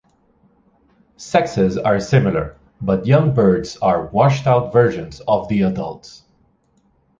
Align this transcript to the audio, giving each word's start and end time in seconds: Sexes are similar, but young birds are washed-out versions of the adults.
Sexes 1.17 1.77
are 1.77 1.99
similar, 1.99 2.57
but 2.81 3.05
young 3.05 3.35
birds 3.35 3.77
are 3.83 4.07
washed-out 4.07 4.73
versions 4.73 5.21
of 5.27 5.47
the 5.47 5.61
adults. 5.61 6.23